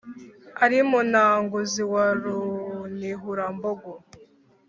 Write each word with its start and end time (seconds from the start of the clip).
ari 0.63 0.77
munanguzi 0.89 1.83
wa 1.93 2.05
runihurambogo. 2.21 3.91